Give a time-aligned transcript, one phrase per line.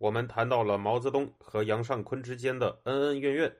[0.00, 3.54] 我们谈到了毛泽东和杨尚昆之间的恩恩怨怨，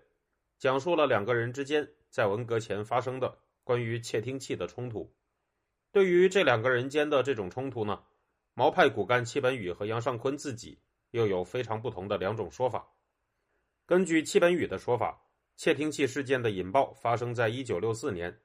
[0.58, 5.14] 讲述了两个人之间在文革前发生的关于窃听器的冲突。
[5.92, 8.02] 对于这两个人间的这种冲突呢，
[8.54, 10.80] 毛派骨干戚本禹和杨尚昆自己
[11.10, 12.90] 又有非常不同的两种说法。
[13.84, 15.20] 根据戚本禹的说法，
[15.58, 18.40] 窃听器事件的引爆发生在一九六四年，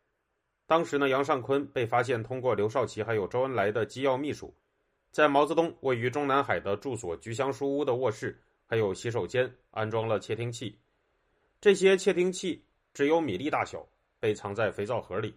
[0.67, 4.53] 当时呢，杨尚昆被发现通过刘少奇还有周恩来的机要秘书。
[5.15, 10.77] 在毛泽东位于中南海的住所菊香书屋的卧室，还有洗手间安装了窃听器。
[11.61, 12.61] 这些窃听器
[12.93, 13.87] 只有米粒大小，
[14.19, 15.33] 被藏在肥皂盒里，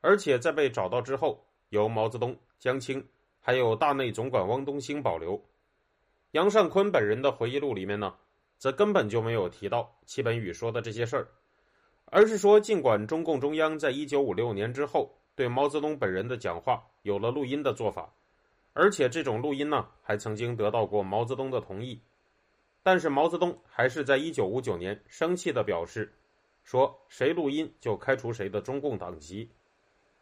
[0.00, 3.06] 而且在被找到之后，由毛泽东、江青
[3.38, 5.38] 还有大内总管汪东兴保留。
[6.30, 8.14] 杨尚昆本人的回忆录里面呢，
[8.56, 11.28] 则根本就没有提到戚本禹说的这些事儿，
[12.06, 18.10] 而是说，尽管中共中央在一九五六年之后对毛泽东本人的讲话有了录音的做法。
[18.74, 22.00] 而且这种录音呢，还曾经得到过毛泽东的同意，
[22.82, 26.12] 但是毛泽东还是在一九五九年生气的表示，
[26.64, 29.50] 说谁录音就开除谁的中共党籍。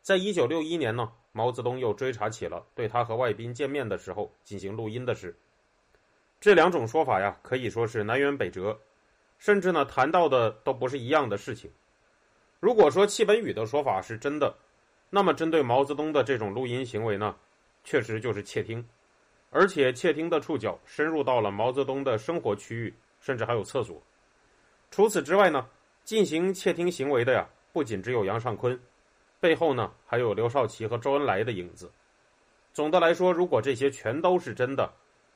[0.03, 5.39] 在一九六一年呢，毛泽东又追查起了对他和外宾见面的时候进行录音的事。
[6.41, 8.81] 这两种说法呀，可以说是南辕北辙，
[9.39, 11.71] 甚至呢谈到的都不是一样的事情。
[12.59, 14.57] 如果说戚本禹的说法是真的，
[15.11, 17.37] 那么针对毛泽东的这种录音行为呢？
[17.85, 18.87] 确实就是窃听，
[19.51, 24.01] 而且窃听的触角深入到了毛泽东的生活区域，甚至还有厕所。
[24.91, 25.67] 除此之外呢，
[26.05, 28.79] 进行窃听行为的呀，不仅只有杨尚昆，
[29.39, 31.91] 背后呢还有刘少奇和周恩来的影子。
[32.73, 34.93] 总的来说，如果这些全都是真的，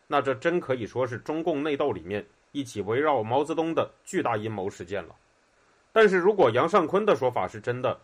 [0.06, 5.14] 那这真可以说是中共内斗里面一起围绕毛泽东的巨大阴谋事件了。
[5.92, 7.98] 但是如果杨尚昆的说法是真的，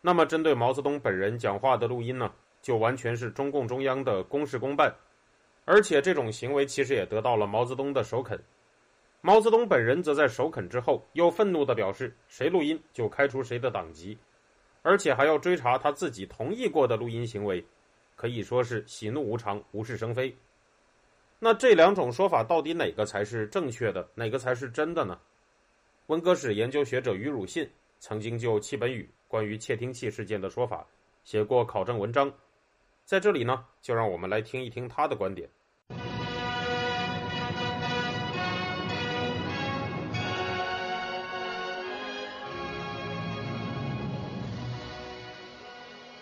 [0.00, 2.32] 那么针对毛泽东本人讲话的录音呢？
[2.62, 4.94] 就完全是中共中央的公事公办，
[5.64, 8.38] 而且这种行为其实也得到了毛泽东的首肯。
[9.22, 14.16] 毛泽东本人则在首肯之后，又愤怒地表示：“谁录音就开除谁的党籍，
[14.82, 17.62] 而且还要追查他自己同意过的录音行为，
[18.16, 20.34] 可以说是喜怒无常，无事生非。”
[21.38, 25.18] 那这两种说法到底哪个才是正确的，哪个才是真的呢？
[26.06, 30.86] 文革史研究学者于汝信曾经就戚本禹关于窃听器事件的说法
[31.24, 32.32] 写过考证文章。
[33.10, 35.50] 在这里呢，就让我们来听一听他的观点。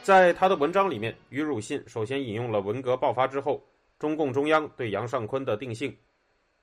[0.03, 3.62] 在他的文章里面，于汝信首先引用了文革爆发之后，
[3.99, 5.94] 中共中央对杨尚昆的定性。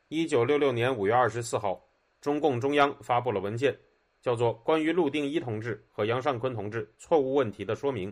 [0.08, 1.80] 一九六六年五月二十四号，
[2.20, 3.78] 中共中央发布了文件，
[4.24, 8.12] 叫做《关于陆定一同志和杨尚昆同志错误问题的说明》。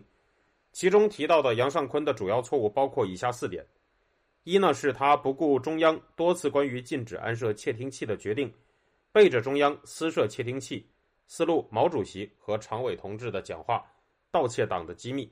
[0.74, 3.66] 其中提到的杨尚昆的主要错误包括以下四点：
[4.44, 8.52] 一呢是他不顾中央多次关于禁止安设窃听器的决定，
[9.12, 10.86] 背着中央私设窃听器，
[11.28, 13.86] 私录毛主席和常委同志的讲话，
[14.32, 15.30] 盗窃党的机密；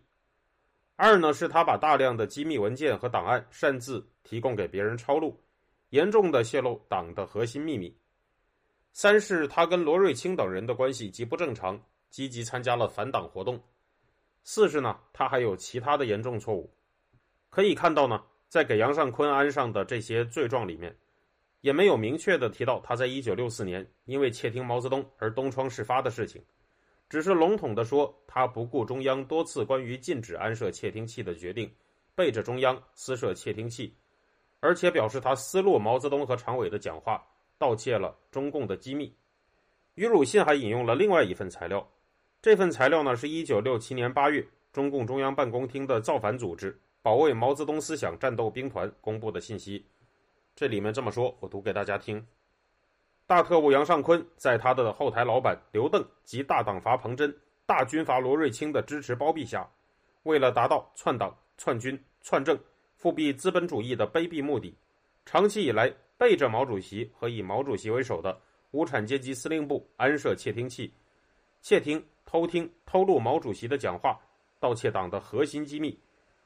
[0.95, 5.35] 二呢是他把大量的机密文件和档案擅自提供给别人抄录，
[5.89, 7.91] 严重的泄露党的核心秘密；
[8.93, 13.59] 三是他跟罗瑞卿等人的关系极不正常，积极参加了反党活动。
[14.43, 16.73] 四是呢，他还有其他的严重错误。
[17.49, 20.95] 可以看到呢，在给杨尚昆安上的这些罪状里面，
[21.61, 26.43] 也没有明确的提到他在一九六四年因为窃听毛泽东而东窗事发的事情，
[27.09, 31.71] 只是笼统的说他不顾中央多次关于禁止安设窃听器的决定，
[32.15, 33.95] 背着中央私设窃听器，
[34.59, 37.21] 而且表示他私录毛泽东和常委的讲话，
[37.57, 39.13] 盗窃了中共的机密。
[39.95, 41.85] 于汝信还引用了另外一份材料。
[42.41, 44.43] 这份材料呢，是一九六七年八月，
[44.73, 49.85] 中共中央办公厅的造反组织“保卫毛泽东思想战斗兵团”公布的信息。
[50.55, 52.25] 这里面这么说，我读给大家听：
[53.27, 57.31] 大特务杨尚昆在他的后台老板刘邓及大党阀彭真、
[57.67, 59.69] 大军阀罗瑞卿的支持包庇下，
[60.23, 62.57] 为了达到篡党、篡军、篡政、
[62.95, 64.75] 复辟资本主义的卑鄙目的，
[65.27, 68.35] 长期以来背着毛主席和以毛主席为首的
[68.71, 70.91] 无产阶级司令部安设窃听器，
[71.61, 72.03] 窃听。
[72.31, 74.17] 偷听、偷录毛主席的讲话，
[74.57, 75.99] 盗窃党的核心机密，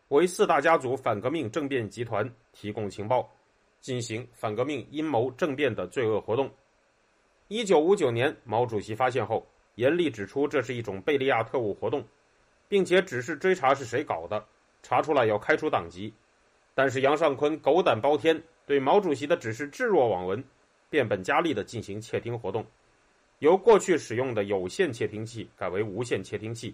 [0.07, 3.29] 为四大家族反革命政变集团提供情报，
[3.81, 6.49] 进行反革命阴谋政变的罪恶活动。
[7.49, 9.45] 一九五九年，毛主席发现后，
[9.75, 12.03] 严厉指出这是一种贝利亚特务活动，
[12.67, 14.43] 并且指示追查是谁搞的，
[14.81, 16.11] 查出来要开除党籍。
[16.73, 20.43] 但是杨尚昆狗胆包天，对毛主席的指示置若罔闻，
[20.89, 22.65] 变本加厉地进行窃听活动，
[23.39, 26.73] 由过去使用的有线窃听器改为无线窃听器，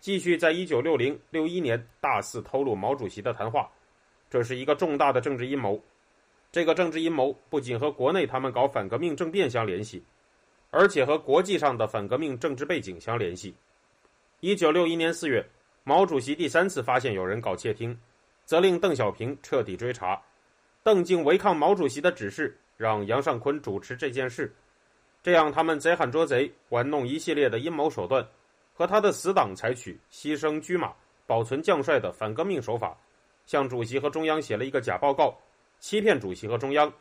[0.00, 3.70] 继续在一九六零六一年大肆透露毛主席的谈话。
[4.28, 5.80] 这是一个重大的政治阴谋。
[6.50, 10.02] 这个政治阴谋不仅和国内他们搞反革命政变相联系，
[10.70, 13.54] 而且和国际上的反革命政治背景相联系。
[14.40, 15.46] 一九六一年四月，
[15.84, 17.98] 毛主席第三次发现有人搞窃听。
[18.44, 20.20] 责令邓小平彻底追查，
[20.82, 24.52] 邓竟违抗毛主席的指示，让杨尚昆主持这件事。
[25.22, 28.26] 这样，他们贼喊捉贼，玩弄一系列的阴谋手段，
[28.74, 30.92] 和他的死党采取牺牲车马、
[31.26, 32.98] 保存将帅的反革命手法，
[33.46, 35.32] 向主席和中央写了一个假报告，
[35.78, 36.92] 欺骗主席和中央。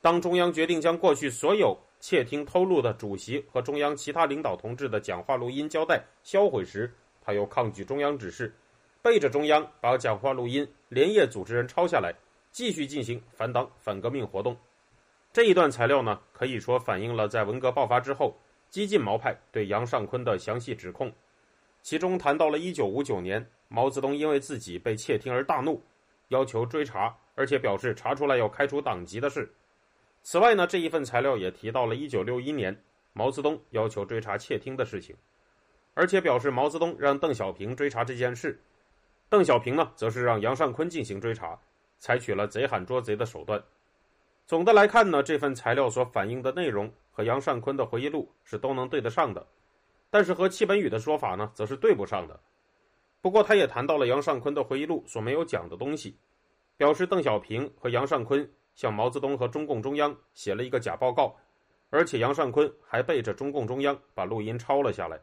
[0.00, 8.52] 当中央决定将过去所有窃听偷录的主席和中央其他领导同志的讲话录音交代销毁时，他又抗拒中央指示。
[9.02, 12.12] 背着中央，把讲话录音连夜组织人抄下来，
[12.50, 14.56] 继续进行反党反革命活动。
[15.32, 18.38] 这一段材料呢，可以说反映了在文革爆发之后，
[18.68, 21.10] 激进毛派对杨尚昆的详细指控。
[21.80, 25.82] 其中谈到了1959年，毛泽东因为自己被窃听而大怒，
[26.28, 29.50] 要求追查，而且表示查出来要开除党籍的事。
[30.22, 35.16] 此外呢，这一份材料也提到了1961年，毛泽东要求追查窃听的事情，
[35.94, 38.60] 而且表示毛泽东让邓小平追查这件事。
[39.30, 41.58] 邓小平呢，则是让杨尚昆进行追查，
[41.98, 43.60] 采取了贼喊捉贼的手段。
[44.52, 49.46] 总的来看呢，这份材料所反映的内容和杨尚昆的回忆录是都能对得上的，
[50.10, 52.38] 但是和戚本禹的说法呢，则是对不上的。
[53.22, 56.14] 不过，他也谈到了杨尚昆的回忆录所没有讲的东西，
[56.76, 61.34] 表示邓小平和杨尚昆向毛泽东和中共中央写了一个假报告，
[61.88, 65.18] 而且杨尚昆还背着中共中央把录音抄了下来。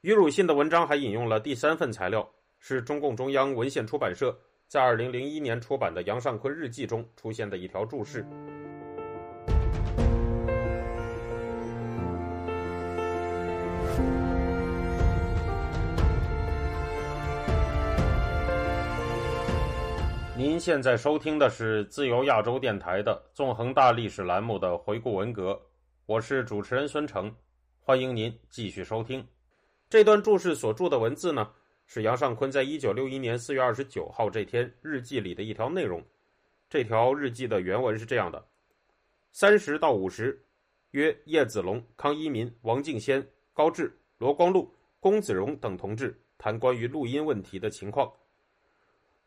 [0.00, 2.26] 于汝信的文章还引用了第三份材料。
[2.64, 4.38] 是中共中央文献出版社
[4.72, 8.24] 在二零零一年出版的杨尚昆日记中出现的一条注释。
[20.34, 25.60] 您现在收听的是自由亚洲电台的《纵横大历史》栏目的回顾文革，
[26.06, 27.30] 我是主持人孙成，
[27.78, 29.22] 欢迎您继续收听
[29.90, 31.46] 这段注释所注的文字呢。
[31.86, 36.02] 是杨尚昆在一九六一年四月二十九号这天日记里的一条内容。
[36.70, 38.42] 这条日记的原文是这样的：
[39.30, 40.42] 三十到五十，
[40.92, 48.10] 约叶子龙、康一民、王敬先、高志、罗光禄、龚子荣等同志谈关于录音问题的情况。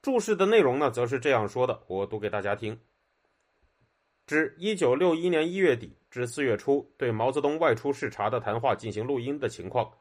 [0.01, 2.79] 注释的内容呢，则是这样说的，我读给大家听：
[4.25, 9.91] 至一九六一年一月底至四月初，对毛泽东外出视察的谈话进行录音的情况。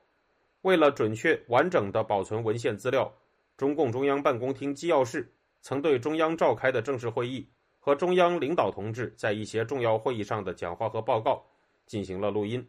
[0.65, 3.13] 为了准确完整的保存文献资料，
[3.55, 5.31] 中共中央办公厅机要室
[5.61, 7.47] 曾对中央召开的正式会议
[7.79, 11.45] 和中央领导同志在一些重要会议上的讲话和报告
[11.85, 12.67] 进行了录音。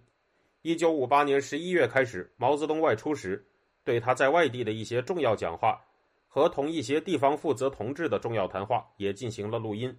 [0.62, 3.48] 一九五八年十一月开始，毛泽东外出时，
[3.86, 5.80] 对他在外地的一些重要讲话
[6.28, 9.98] 和同一些地方负责同志的重要谈话也进行了录音。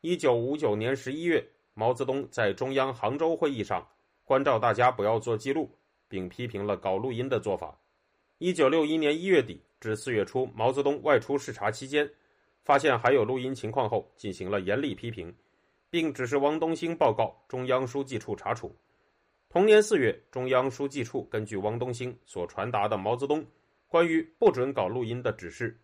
[0.00, 3.86] 一九五九年十一月，毛泽东在中央杭州会议上
[4.24, 5.70] 关照大家不要做记录。
[6.10, 7.80] 并批评了搞录音的做法。
[8.36, 12.10] 一九六一年一月底至四月初，毛泽东外出视察期间，
[12.64, 15.32] 发现还有录音情况后，进行了严厉批评，
[15.88, 18.74] 并指示汪东兴报告中央书记处查处。
[19.48, 23.44] 同年四月，中央书记处根据汪东兴所传达的毛泽东
[23.86, 25.78] 关于不准搞录音的指示，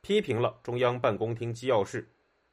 [0.00, 2.08] 批评了中央办公厅机要室，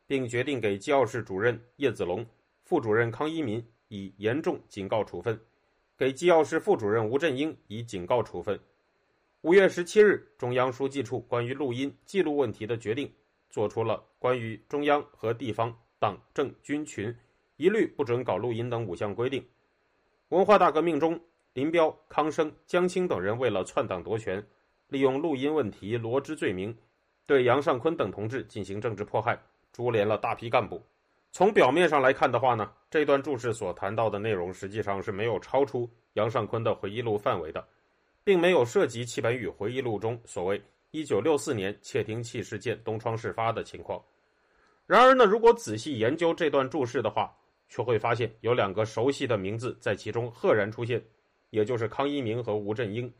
[0.08, 2.26] 并决定给机要室主任叶子龙、
[2.64, 5.40] 副主任康一民以严重警告处分。
[5.96, 8.60] 给机要室副主任吴振英以警告处分。
[9.42, 13.12] 五月十七日，中央书记处关于录音记录问题的决定，
[13.50, 17.16] 作出了关于中央和地方党政军群
[17.58, 19.46] 一律不准搞录音等五项规定。
[20.30, 21.20] 文化大革命中，
[21.54, 24.44] 林彪、康生、江青等人为了篡党夺权，
[24.88, 26.76] 利用录音问题罗织罪名，
[27.28, 29.40] 对杨尚昆等同志进行政治迫害，
[29.72, 30.82] 株连了大批干部。
[31.34, 37.68] 从表面上来看的话呢，这段注释所谈到的内容实际上是没有超出杨尚昆的回忆录范围的，
[38.24, 40.62] 并没有涉及戚本禹回忆录中所谓
[40.92, 44.00] 一九六四年窃听器事件东窗事发的情况。
[44.86, 47.36] 然而呢，如果仔细研究这段注释的话，
[47.68, 51.04] 却会发现有两个熟悉的名字在其中赫然出现，
[51.50, 53.12] 也就是康一鸣和吴振英。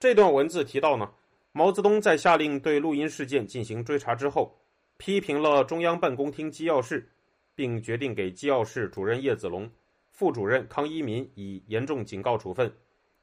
[0.00, 1.08] 这段文字提到呢，
[1.52, 4.58] 毛泽东在下令对录音事件进行追查之后。
[5.04, 7.04] 批评了中央办公厅机要室，
[7.56, 9.68] 并决定给机要室主任叶子龙、
[10.12, 12.72] 副主任康一民以严重警告处分，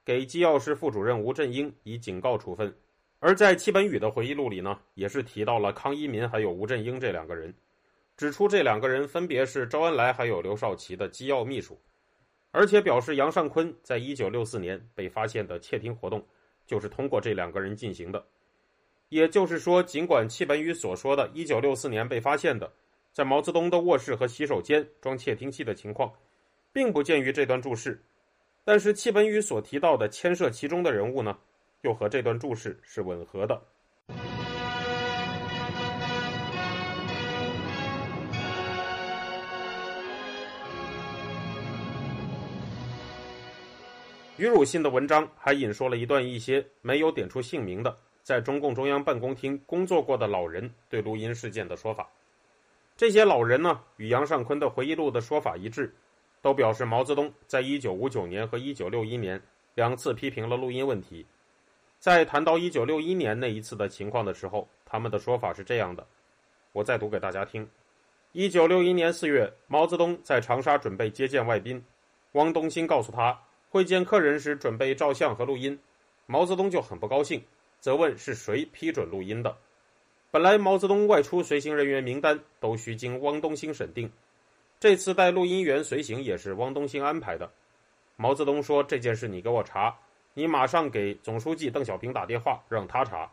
[0.03, 2.75] 给机要室副主任吴振英以警告处分。
[3.19, 7.53] 而在戚本禹的回忆录里呢，也是提到了康一民还有吴振英这两个人，
[8.17, 11.79] 指出这两个人分别是周恩来还有刘少奇的机要秘书，
[12.51, 16.21] 而且表示杨尚昆在一九六四年被发现的窃听活动，
[16.67, 18.21] 就是通过这两个人进行的。
[19.09, 22.71] 也就是说，尽管戚本禹所说的1964年被发现的
[23.11, 26.13] 在毛泽东的卧室和洗手间装窃听器的情况，
[26.71, 27.99] 并不见于这段注释，
[28.63, 31.37] 但是戚本禹所提到的牵涉其中的人物呢？
[31.81, 33.59] 又和这段注释是吻合的。
[44.37, 47.97] 于汝信的文章还引说了一段一些没有点出姓名的
[48.29, 52.07] 在中共中央办公厅工作过的老人对录音事件的说法。
[52.95, 55.91] 这些老人呢，与杨尚昆的回忆录的说法一致，
[56.39, 59.41] 都表示毛泽东在一九五九年和一九六一年
[59.73, 61.25] 两次批评了录音问题。
[61.97, 66.05] 在谈到一九六一年那一次的情况的时候，他们的说法是这样的：
[66.71, 67.67] 我再读给大家听。
[68.33, 71.83] 一九六一年四月，毛泽东在长沙准备接见外宾，
[72.33, 75.79] 汪东兴告诉他会见客人时准备照相和录音，
[76.27, 77.43] 毛泽东就很不高兴，
[77.79, 79.55] 责问是谁批准录音的。
[80.31, 84.11] 本来毛泽东外出随行人员名单都需经汪东兴审定，
[84.79, 87.51] 这次带录音员随行也是汪东兴安排的。
[88.15, 89.95] 毛泽东说这件事你给我查。
[90.35, 93.29] 你马上给总书记邓小平打电话，让他查。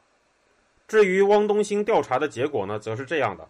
[0.88, 3.48] 至于汪东兴调查的结果呢，则是这样的：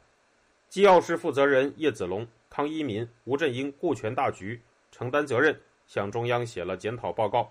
[0.68, 4.60] 机要室负责人叶子龙、康一民、吴振英顾全大局，
[4.90, 7.50] 承担责任，向中央写了检讨报告。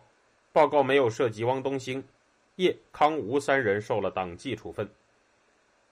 [0.51, 2.03] 报告没有涉及汪东兴，
[2.55, 4.89] 叶、康、吴三人受了党纪处分。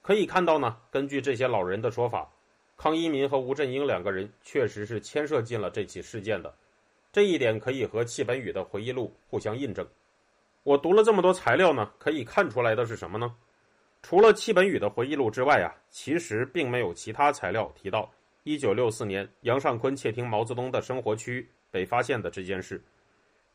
[0.02, 2.30] 可以看到呢，根据这些老人的说法，
[2.76, 6.54] 康一民和吴振英两个人确实是牵涉进了这起事件的。
[7.12, 9.88] 这一点可以和戚本禹的回忆录互相印证。
[10.64, 13.36] 我读了这么多材料呢，可以看出来的是什么呢？
[14.02, 18.12] 除了戚本禹的回忆录之外啊，其实并没有其他材料提到
[18.44, 22.84] 1964年杨尚昆窃听毛泽东的生活区被发现的这件事。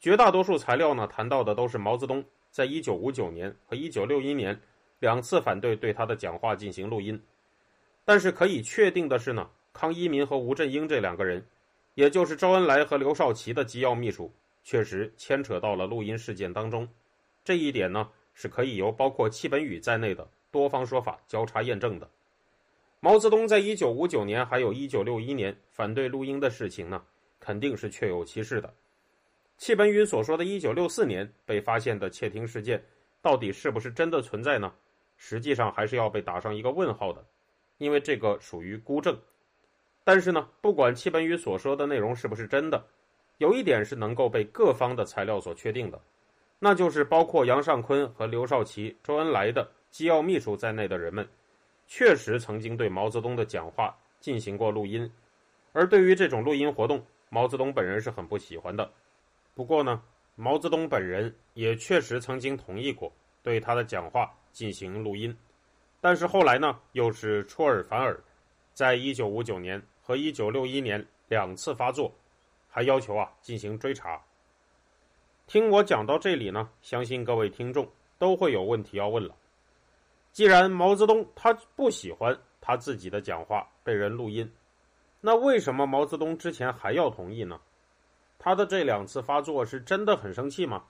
[0.00, 4.61] 绝大多数材料呢，谈到的都是毛泽东在1959年和1961年
[4.99, 7.21] 两次反对对他的讲话进行录音。
[8.05, 11.45] 但是可以确定的是呢，康一民和吴振英这两个人，
[11.95, 14.33] 也就是周恩来和刘少奇的机要秘书。
[14.64, 16.87] 确实牵扯到了录音事件当中，
[17.43, 22.11] 这一点呢是可以由包括戚本禹在内的多方说法交叉验证的。
[23.00, 27.02] 毛泽东在一九五九年还有一九六一年反对录音的事情呢，
[27.40, 28.75] 肯定是确有其事的。
[29.59, 32.83] 戚本禹所说的一九六四年被发现的窃听事件，
[33.21, 34.73] 到底是不是真的存在呢？
[35.17, 37.23] 实际上还是要被打上一个问号的，
[37.79, 39.19] 因为这个属于孤证。
[40.05, 42.83] 但是呢，不管戚本禹所说的内容是不是真的。
[43.38, 46.00] 有一点是能够被各方的材料所确定的，
[46.61, 51.29] 那就是包括杨尚昆和刘少奇、周恩来的机要秘书在内的人们，
[51.88, 55.11] 确实曾经对毛泽东的讲话进行过录音，
[55.73, 58.88] 而对于这种录音活动，毛泽东本人是很不喜欢的。
[59.59, 60.00] 不过呢，
[60.37, 63.12] 毛泽东本人也确实曾经同意过
[63.43, 65.37] 对他的讲话进行录音，
[66.00, 68.23] 但是后来呢，又是出尔反尔，
[68.73, 72.15] 在一九五九年和一九六一年两次发作。
[72.69, 74.23] 还要求啊进行追查。
[75.49, 79.35] 听我讲到这里呢，相信各位听众都会有问题要问了。
[80.31, 84.49] 既然毛泽东他不喜欢他自己的讲话被人录音，
[85.21, 87.61] 那为什么毛泽东之前还要同意呢？
[88.38, 90.85] 他的这两次发作是真的很生气吗？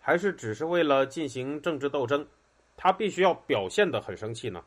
[0.00, 2.26] 还是只是为了进行政治斗争，
[2.76, 4.64] 他必须要表现的很生气呢？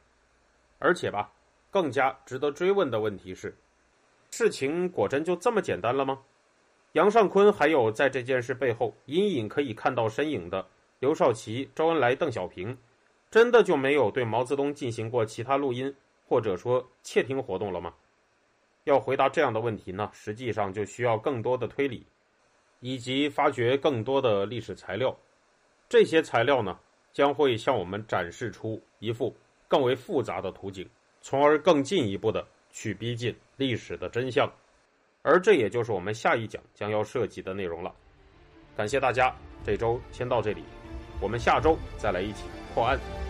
[0.79, 1.31] 而且吧，
[1.71, 3.55] 更加值得追问的问题是：
[4.31, 6.19] 事情果真就这么简单了吗？
[6.93, 10.65] 杨尚昆还有在这件事背后隐隐可以看到身影的
[10.99, 12.77] 刘少奇、周恩来、邓小平，
[13.29, 15.93] 真的就没有对毛泽东进行过其他录音
[16.27, 17.93] 或者说窃听活动了吗？
[18.85, 22.05] 要回答这样的问题呢，实际上就需要更多的推理，
[22.79, 25.15] 以及发掘更多的历史材料。
[25.89, 26.77] 这些材料呢，
[27.13, 29.35] 将会向我们展示出一幅
[29.67, 30.87] 更为复杂的图景，
[31.21, 34.51] 从而更进一步的去逼近历史的真相。
[35.21, 37.93] 而这也就是我们下一讲将要涉及的内容了。
[38.75, 40.63] 感谢大家，这周先到这里，
[41.19, 43.26] 我们下周再来一起破案。